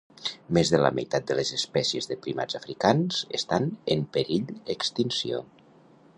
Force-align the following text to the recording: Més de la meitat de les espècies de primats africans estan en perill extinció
Més 0.57 0.69
de 0.75 0.77
la 0.83 0.89
meitat 0.99 1.27
de 1.31 1.35
les 1.39 1.51
espècies 1.57 2.09
de 2.13 2.17
primats 2.25 2.59
africans 2.63 3.21
estan 3.41 3.69
en 3.97 4.05
perill 4.19 4.51
extinció 4.79 5.45